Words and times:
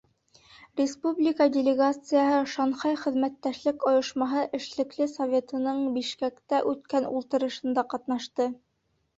Республика 0.79 1.45
делегацияһы 1.57 2.39
Шанхай 2.53 2.95
хеҙмәттәшлек 3.03 3.85
ойошмаһы 3.91 4.47
Эшлекле 4.61 5.09
советының 5.13 5.85
Бишкәктә 5.99 6.63
үткән 6.73 7.07
ултырышында 7.13 7.89
ҡатнашты. 7.95 8.51